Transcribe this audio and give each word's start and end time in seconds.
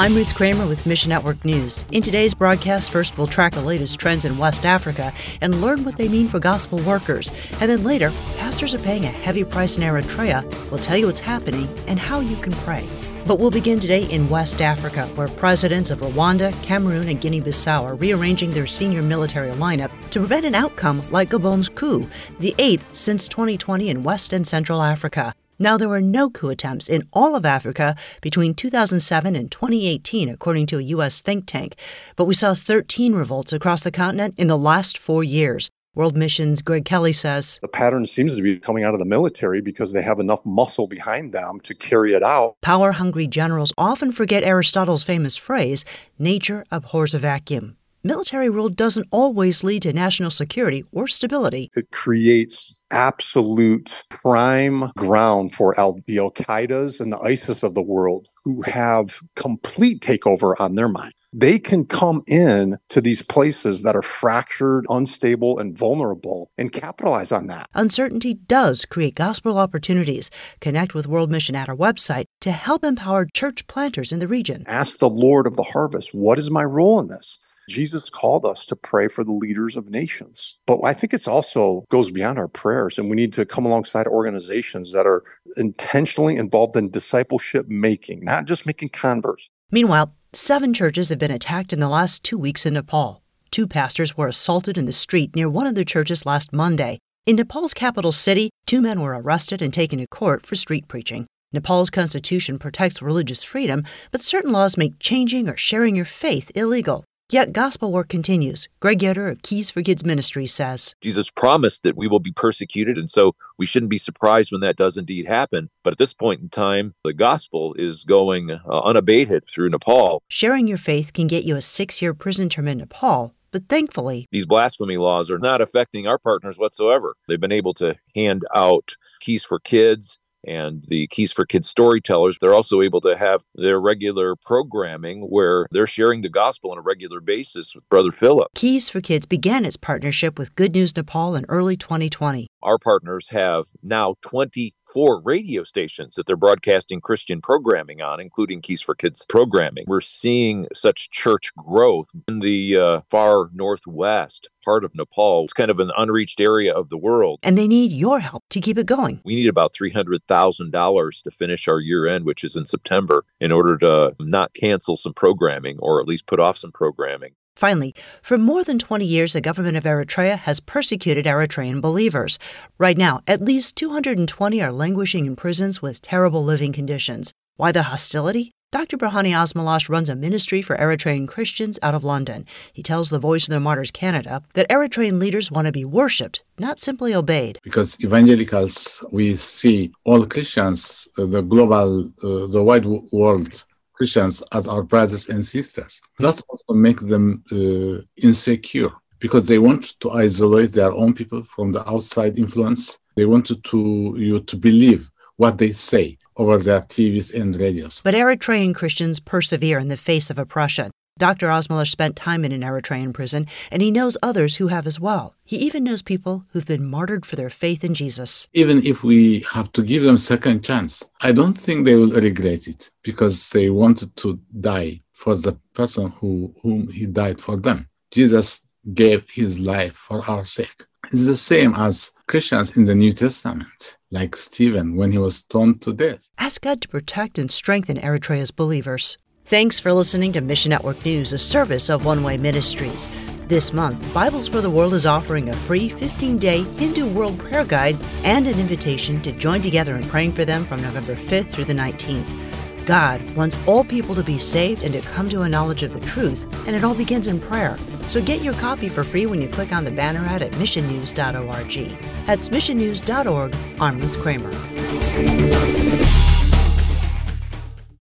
I'm 0.00 0.14
Ruth 0.14 0.36
Kramer 0.36 0.68
with 0.68 0.86
Mission 0.86 1.08
Network 1.08 1.44
News. 1.44 1.84
In 1.90 2.04
today's 2.04 2.32
broadcast, 2.32 2.92
first 2.92 3.18
we'll 3.18 3.26
track 3.26 3.52
the 3.52 3.60
latest 3.60 3.98
trends 3.98 4.24
in 4.24 4.38
West 4.38 4.64
Africa 4.64 5.12
and 5.40 5.60
learn 5.60 5.82
what 5.82 5.96
they 5.96 6.08
mean 6.08 6.28
for 6.28 6.38
gospel 6.38 6.78
workers. 6.78 7.32
And 7.60 7.68
then 7.68 7.82
later, 7.82 8.12
pastors 8.36 8.76
are 8.76 8.78
paying 8.78 9.02
a 9.06 9.08
heavy 9.08 9.42
price 9.42 9.76
in 9.76 9.82
Eritrea. 9.82 10.44
We'll 10.70 10.78
tell 10.78 10.96
you 10.96 11.06
what's 11.06 11.18
happening 11.18 11.66
and 11.88 11.98
how 11.98 12.20
you 12.20 12.36
can 12.36 12.52
pray. 12.52 12.86
But 13.26 13.40
we'll 13.40 13.50
begin 13.50 13.80
today 13.80 14.04
in 14.04 14.28
West 14.28 14.62
Africa, 14.62 15.06
where 15.16 15.26
presidents 15.26 15.90
of 15.90 15.98
Rwanda, 15.98 16.52
Cameroon, 16.62 17.08
and 17.08 17.20
Guinea 17.20 17.40
Bissau 17.40 17.82
are 17.82 17.96
rearranging 17.96 18.52
their 18.52 18.68
senior 18.68 19.02
military 19.02 19.50
lineup 19.50 19.90
to 20.10 20.20
prevent 20.20 20.46
an 20.46 20.54
outcome 20.54 21.02
like 21.10 21.30
Gabon's 21.30 21.68
coup, 21.68 22.08
the 22.38 22.54
eighth 22.58 22.94
since 22.94 23.26
2020 23.26 23.88
in 23.88 24.04
West 24.04 24.32
and 24.32 24.46
Central 24.46 24.80
Africa. 24.80 25.34
Now, 25.58 25.76
there 25.76 25.88
were 25.88 26.00
no 26.00 26.30
coup 26.30 26.50
attempts 26.50 26.88
in 26.88 27.08
all 27.12 27.34
of 27.34 27.44
Africa 27.44 27.96
between 28.20 28.54
2007 28.54 29.34
and 29.34 29.50
2018, 29.50 30.28
according 30.28 30.66
to 30.66 30.78
a 30.78 30.82
U.S. 30.82 31.20
think 31.20 31.46
tank, 31.46 31.74
but 32.14 32.26
we 32.26 32.34
saw 32.34 32.54
13 32.54 33.14
revolts 33.14 33.52
across 33.52 33.82
the 33.82 33.90
continent 33.90 34.34
in 34.36 34.46
the 34.46 34.56
last 34.56 34.96
four 34.96 35.24
years. 35.24 35.70
World 35.96 36.16
Mission's 36.16 36.62
Greg 36.62 36.84
Kelly 36.84 37.12
says 37.12 37.58
the 37.60 37.66
pattern 37.66 38.06
seems 38.06 38.36
to 38.36 38.42
be 38.42 38.60
coming 38.60 38.84
out 38.84 38.94
of 38.94 39.00
the 39.00 39.04
military 39.04 39.60
because 39.60 39.92
they 39.92 40.02
have 40.02 40.20
enough 40.20 40.46
muscle 40.46 40.86
behind 40.86 41.32
them 41.32 41.58
to 41.64 41.74
carry 41.74 42.14
it 42.14 42.22
out. 42.22 42.54
Power 42.62 42.92
hungry 42.92 43.26
generals 43.26 43.72
often 43.76 44.12
forget 44.12 44.44
Aristotle's 44.44 45.02
famous 45.02 45.36
phrase 45.36 45.84
nature 46.16 46.64
abhors 46.70 47.14
a 47.14 47.18
vacuum 47.18 47.76
military 48.02 48.48
rule 48.48 48.68
doesn't 48.68 49.08
always 49.10 49.64
lead 49.64 49.82
to 49.82 49.92
national 49.92 50.30
security 50.30 50.84
or 50.92 51.08
stability. 51.08 51.70
It 51.76 51.90
creates 51.90 52.82
absolute 52.90 53.92
prime 54.08 54.92
ground 54.96 55.54
for 55.54 55.78
Al- 55.78 56.00
the 56.06 56.18
Al 56.18 56.30
Qaeda's 56.30 57.00
and 57.00 57.12
the 57.12 57.18
ISIS 57.18 57.62
of 57.62 57.74
the 57.74 57.82
world 57.82 58.28
who 58.44 58.62
have 58.62 59.20
complete 59.36 60.00
takeover 60.00 60.54
on 60.58 60.74
their 60.74 60.88
mind. 60.88 61.12
They 61.32 61.58
can 61.58 61.84
come 61.84 62.22
in 62.26 62.78
to 62.88 63.02
these 63.02 63.20
places 63.20 63.82
that 63.82 63.94
are 63.94 64.02
fractured, 64.02 64.86
unstable, 64.88 65.58
and 65.58 65.76
vulnerable 65.76 66.50
and 66.56 66.72
capitalize 66.72 67.30
on 67.30 67.48
that. 67.48 67.68
Uncertainty 67.74 68.32
does 68.32 68.86
create 68.86 69.14
gospel 69.14 69.58
opportunities. 69.58 70.30
Connect 70.62 70.94
with 70.94 71.06
World 71.06 71.30
Mission 71.30 71.54
at 71.54 71.68
our 71.68 71.76
website 71.76 72.24
to 72.40 72.50
help 72.50 72.82
empower 72.82 73.26
church 73.26 73.66
planters 73.66 74.10
in 74.10 74.20
the 74.20 74.28
region. 74.28 74.64
Ask 74.66 74.98
the 74.98 75.10
Lord 75.10 75.46
of 75.46 75.56
the 75.56 75.64
harvest, 75.64 76.14
what 76.14 76.38
is 76.38 76.50
my 76.50 76.64
role 76.64 76.98
in 76.98 77.08
this? 77.08 77.38
Jesus 77.68 78.08
called 78.08 78.44
us 78.44 78.64
to 78.66 78.74
pray 78.74 79.08
for 79.08 79.22
the 79.22 79.32
leaders 79.32 79.76
of 79.76 79.90
nations. 79.90 80.58
But 80.66 80.80
I 80.82 80.94
think 80.94 81.14
it's 81.14 81.28
also 81.28 81.84
goes 81.90 82.10
beyond 82.10 82.38
our 82.38 82.48
prayers 82.48 82.98
and 82.98 83.08
we 83.08 83.16
need 83.16 83.32
to 83.34 83.44
come 83.44 83.66
alongside 83.66 84.06
organizations 84.06 84.92
that 84.92 85.06
are 85.06 85.22
intentionally 85.56 86.36
involved 86.36 86.76
in 86.76 86.90
discipleship 86.90 87.66
making, 87.68 88.24
not 88.24 88.46
just 88.46 88.66
making 88.66 88.88
converts. 88.88 89.48
Meanwhile, 89.70 90.14
seven 90.32 90.72
churches 90.72 91.10
have 91.10 91.18
been 91.18 91.30
attacked 91.30 91.72
in 91.72 91.80
the 91.80 91.88
last 91.88 92.24
2 92.24 92.38
weeks 92.38 92.64
in 92.64 92.74
Nepal. 92.74 93.22
Two 93.50 93.66
pastors 93.66 94.16
were 94.16 94.28
assaulted 94.28 94.78
in 94.78 94.86
the 94.86 94.92
street 94.92 95.36
near 95.36 95.48
one 95.48 95.66
of 95.66 95.74
their 95.74 95.84
churches 95.84 96.26
last 96.26 96.52
Monday. 96.52 96.98
In 97.26 97.36
Nepal's 97.36 97.74
capital 97.74 98.12
city, 98.12 98.48
two 98.66 98.80
men 98.80 99.02
were 99.02 99.20
arrested 99.20 99.60
and 99.60 99.72
taken 99.72 99.98
to 99.98 100.06
court 100.06 100.46
for 100.46 100.54
street 100.56 100.88
preaching. 100.88 101.26
Nepal's 101.52 101.90
constitution 101.90 102.58
protects 102.58 103.02
religious 103.02 103.42
freedom, 103.42 103.84
but 104.10 104.20
certain 104.20 104.52
laws 104.52 104.76
make 104.76 104.98
changing 104.98 105.48
or 105.48 105.56
sharing 105.56 105.96
your 105.96 106.04
faith 106.04 106.50
illegal. 106.54 107.04
Yet 107.30 107.52
gospel 107.52 107.92
work 107.92 108.08
continues. 108.08 108.68
Greg 108.80 109.02
Yoder 109.02 109.28
of 109.28 109.42
Keys 109.42 109.70
for 109.70 109.82
Kids 109.82 110.02
Ministry 110.02 110.46
says 110.46 110.94
Jesus 111.02 111.28
promised 111.28 111.82
that 111.82 111.94
we 111.94 112.08
will 112.08 112.20
be 112.20 112.32
persecuted, 112.32 112.96
and 112.96 113.10
so 113.10 113.34
we 113.58 113.66
shouldn't 113.66 113.90
be 113.90 113.98
surprised 113.98 114.50
when 114.50 114.62
that 114.62 114.76
does 114.76 114.96
indeed 114.96 115.26
happen. 115.26 115.68
But 115.84 115.92
at 115.92 115.98
this 115.98 116.14
point 116.14 116.40
in 116.40 116.48
time, 116.48 116.94
the 117.04 117.12
gospel 117.12 117.74
is 117.78 118.04
going 118.04 118.50
uh, 118.50 118.80
unabated 118.80 119.44
through 119.46 119.68
Nepal. 119.68 120.22
Sharing 120.28 120.66
your 120.66 120.78
faith 120.78 121.12
can 121.12 121.26
get 121.26 121.44
you 121.44 121.54
a 121.56 121.60
six 121.60 122.00
year 122.00 122.14
prison 122.14 122.48
term 122.48 122.66
in 122.66 122.78
Nepal. 122.78 123.34
But 123.50 123.68
thankfully, 123.68 124.26
these 124.32 124.46
blasphemy 124.46 124.96
laws 124.96 125.30
are 125.30 125.38
not 125.38 125.60
affecting 125.60 126.06
our 126.06 126.18
partners 126.18 126.56
whatsoever. 126.56 127.14
They've 127.28 127.38
been 127.38 127.52
able 127.52 127.74
to 127.74 127.96
hand 128.14 128.46
out 128.54 128.94
keys 129.20 129.44
for 129.44 129.58
kids 129.58 130.18
and 130.46 130.84
the 130.88 131.06
Keys 131.08 131.32
for 131.32 131.44
Kids 131.44 131.68
storytellers, 131.68 132.38
they're 132.40 132.54
also 132.54 132.82
able 132.82 133.00
to 133.02 133.16
have 133.16 133.44
their 133.54 133.80
regular 133.80 134.36
programming 134.36 135.22
where 135.22 135.66
they're 135.70 135.86
sharing 135.86 136.20
the 136.20 136.28
gospel 136.28 136.70
on 136.70 136.78
a 136.78 136.82
regular 136.82 137.20
basis 137.20 137.74
with 137.74 137.88
Brother 137.88 138.12
Philip. 138.12 138.48
Keys 138.54 138.88
for 138.88 139.00
Kids 139.00 139.26
began 139.26 139.64
its 139.64 139.76
partnership 139.76 140.38
with 140.38 140.54
Good 140.54 140.74
News 140.74 140.96
Nepal 140.96 141.34
in 141.34 141.44
early 141.48 141.76
2020. 141.76 142.46
Our 142.62 142.78
partners 142.78 143.28
have 143.30 143.66
now 143.82 144.16
24 144.22 145.22
radio 145.22 145.62
stations 145.62 146.14
that 146.14 146.26
they're 146.26 146.36
broadcasting 146.36 147.00
Christian 147.00 147.40
programming 147.40 148.00
on, 148.00 148.20
including 148.20 148.60
Keys 148.60 148.80
for 148.80 148.94
Kids 148.94 149.24
programming. 149.28 149.84
We're 149.86 150.00
seeing 150.00 150.66
such 150.74 151.10
church 151.10 151.52
growth 151.56 152.08
in 152.26 152.40
the 152.40 152.76
uh, 152.76 153.00
far 153.10 153.50
northwest 153.52 154.48
part 154.68 154.84
of 154.84 154.94
Nepal. 154.94 155.44
It's 155.44 155.54
kind 155.54 155.70
of 155.70 155.78
an 155.78 155.90
unreached 155.96 156.40
area 156.40 156.74
of 156.74 156.90
the 156.90 156.98
world. 156.98 157.38
And 157.42 157.56
they 157.56 157.66
need 157.66 157.90
your 157.90 158.20
help 158.20 158.44
to 158.50 158.60
keep 158.60 158.76
it 158.76 158.86
going. 158.86 159.22
We 159.24 159.34
need 159.34 159.48
about 159.48 159.72
$300,000 159.72 161.22
to 161.22 161.30
finish 161.30 161.68
our 161.68 161.80
year 161.80 162.06
end, 162.06 162.26
which 162.26 162.44
is 162.44 162.54
in 162.54 162.66
September, 162.66 163.24
in 163.40 163.50
order 163.50 163.78
to 163.78 164.14
not 164.20 164.52
cancel 164.52 164.98
some 164.98 165.14
programming 165.14 165.78
or 165.78 166.02
at 166.02 166.06
least 166.06 166.26
put 166.26 166.38
off 166.38 166.58
some 166.58 166.70
programming. 166.70 167.32
Finally, 167.56 167.94
for 168.20 168.36
more 168.36 168.62
than 168.62 168.78
20 168.78 169.06
years, 169.06 169.32
the 169.32 169.40
government 169.40 169.78
of 169.78 169.84
Eritrea 169.84 170.36
has 170.36 170.60
persecuted 170.60 171.24
Eritrean 171.24 171.80
believers. 171.80 172.38
Right 172.76 172.98
now, 172.98 173.22
at 173.26 173.40
least 173.40 173.74
220 173.76 174.60
are 174.60 174.70
languishing 174.70 175.24
in 175.24 175.34
prisons 175.34 175.80
with 175.80 176.02
terrible 176.02 176.44
living 176.44 176.74
conditions. 176.74 177.32
Why 177.56 177.72
the 177.72 177.84
hostility? 177.84 178.52
Dr. 178.70 178.98
Berhane 178.98 179.32
Asmelash 179.32 179.88
runs 179.88 180.10
a 180.10 180.14
ministry 180.14 180.60
for 180.60 180.76
Eritrean 180.76 181.26
Christians 181.26 181.78
out 181.82 181.94
of 181.94 182.04
London. 182.04 182.44
He 182.70 182.82
tells 182.82 183.08
the 183.08 183.18
Voice 183.18 183.48
of 183.48 183.52
the 183.52 183.60
Martyrs 183.60 183.90
Canada 183.90 184.42
that 184.52 184.68
Eritrean 184.68 185.18
leaders 185.18 185.50
want 185.50 185.64
to 185.64 185.72
be 185.72 185.86
worshipped, 185.86 186.44
not 186.58 186.78
simply 186.78 187.14
obeyed. 187.14 187.58
Because 187.62 187.96
evangelicals, 188.04 189.02
we 189.10 189.36
see 189.36 189.90
all 190.04 190.26
Christians, 190.26 191.08
uh, 191.16 191.24
the 191.24 191.40
global, 191.40 192.12
uh, 192.22 192.46
the 192.48 192.62
wide 192.62 192.84
world 192.84 193.64
Christians 193.94 194.42
as 194.52 194.66
our 194.66 194.82
brothers 194.82 195.30
and 195.30 195.42
sisters. 195.42 196.02
That's 196.18 196.42
also 196.42 196.74
makes 196.74 197.02
them 197.02 197.42
uh, 197.50 198.02
insecure 198.22 198.90
because 199.18 199.46
they 199.46 199.58
want 199.58 199.98
to 200.00 200.10
isolate 200.10 200.72
their 200.72 200.92
own 200.92 201.14
people 201.14 201.42
from 201.44 201.72
the 201.72 201.88
outside 201.88 202.38
influence. 202.38 202.98
They 203.16 203.24
wanted 203.24 203.64
to 203.64 204.14
you 204.18 204.40
to 204.40 204.56
believe 204.58 205.10
what 205.38 205.56
they 205.56 205.72
say 205.72 206.18
over 206.38 206.56
their 206.56 206.80
TVs 206.82 207.34
and 207.34 207.54
radios. 207.56 208.00
But 208.02 208.14
Eritrean 208.14 208.74
Christians 208.74 209.20
persevere 209.20 209.78
in 209.78 209.88
the 209.88 209.96
face 209.96 210.30
of 210.30 210.38
oppression. 210.38 210.90
Dr. 211.18 211.48
Asmelash 211.48 211.90
spent 211.90 212.14
time 212.14 212.44
in 212.44 212.52
an 212.52 212.60
Eritrean 212.60 213.12
prison, 213.12 213.48
and 213.72 213.82
he 213.82 213.90
knows 213.90 214.16
others 214.22 214.56
who 214.56 214.68
have 214.68 214.86
as 214.86 215.00
well. 215.00 215.34
He 215.42 215.56
even 215.56 215.82
knows 215.82 216.00
people 216.00 216.44
who've 216.50 216.64
been 216.64 216.88
martyred 216.88 217.26
for 217.26 217.34
their 217.34 217.50
faith 217.50 217.82
in 217.82 217.94
Jesus. 217.94 218.48
Even 218.54 218.86
if 218.86 219.02
we 219.02 219.40
have 219.52 219.72
to 219.72 219.82
give 219.82 220.04
them 220.04 220.16
second 220.16 220.62
chance, 220.62 221.02
I 221.20 221.32
don't 221.32 221.58
think 221.58 221.84
they 221.84 221.96
will 221.96 222.12
regret 222.12 222.68
it 222.68 222.92
because 223.02 223.50
they 223.50 223.68
wanted 223.68 224.16
to 224.18 224.38
die 224.60 225.00
for 225.12 225.34
the 225.34 225.58
person 225.74 226.10
who 226.20 226.54
whom 226.62 226.86
he 226.88 227.06
died 227.06 227.40
for 227.40 227.56
them. 227.56 227.88
Jesus 228.12 228.64
gave 228.94 229.24
his 229.30 229.58
life 229.58 229.94
for 229.94 230.28
our 230.28 230.44
sake. 230.44 230.86
It's 231.06 231.26
the 231.26 231.36
same 231.36 231.74
as 231.74 232.12
Christians 232.26 232.76
in 232.76 232.84
the 232.84 232.94
New 232.94 233.12
Testament, 233.12 233.96
like 234.10 234.36
Stephen 234.36 234.96
when 234.96 235.12
he 235.12 235.18
was 235.18 235.36
stoned 235.36 235.80
to 235.82 235.92
death. 235.92 236.28
Ask 236.38 236.62
God 236.62 236.80
to 236.82 236.88
protect 236.88 237.38
and 237.38 237.50
strengthen 237.50 237.98
Eritrea's 237.98 238.50
believers. 238.50 239.16
Thanks 239.46 239.80
for 239.80 239.94
listening 239.94 240.32
to 240.32 240.42
Mission 240.42 240.70
Network 240.70 241.02
News, 241.06 241.32
a 241.32 241.38
service 241.38 241.88
of 241.88 242.04
One 242.04 242.22
Way 242.22 242.36
Ministries. 242.36 243.08
This 243.46 243.72
month, 243.72 244.12
Bibles 244.12 244.46
for 244.46 244.60
the 244.60 244.68
World 244.68 244.92
is 244.92 245.06
offering 245.06 245.48
a 245.48 245.56
free 245.56 245.88
15 245.88 246.36
day 246.36 246.64
Hindu 246.64 247.08
World 247.08 247.38
Prayer 247.38 247.64
Guide 247.64 247.96
and 248.24 248.46
an 248.46 248.60
invitation 248.60 249.22
to 249.22 249.32
join 249.32 249.62
together 249.62 249.96
in 249.96 250.06
praying 250.06 250.32
for 250.32 250.44
them 250.44 250.66
from 250.66 250.82
November 250.82 251.14
5th 251.14 251.46
through 251.46 251.64
the 251.64 251.72
19th. 251.72 252.84
God 252.84 253.22
wants 253.34 253.56
all 253.66 253.84
people 253.84 254.14
to 254.14 254.22
be 254.22 254.36
saved 254.36 254.82
and 254.82 254.92
to 254.92 255.00
come 255.00 255.30
to 255.30 255.42
a 255.42 255.48
knowledge 255.48 255.82
of 255.82 255.94
the 255.94 256.06
truth, 256.06 256.44
and 256.66 256.76
it 256.76 256.84
all 256.84 256.94
begins 256.94 257.26
in 257.26 257.40
prayer. 257.40 257.78
So 258.08 258.22
get 258.22 258.42
your 258.42 258.54
copy 258.54 258.88
for 258.88 259.04
free 259.04 259.26
when 259.26 259.42
you 259.42 259.48
click 259.48 259.70
on 259.70 259.84
the 259.84 259.90
banner 259.90 260.24
ad 260.24 260.40
at 260.40 260.50
missionnews.org. 260.52 261.98
That's 262.24 262.48
missionnews.org. 262.48 263.54
I'm 263.80 263.98
Ruth 263.98 264.18
Kramer. 264.18 266.07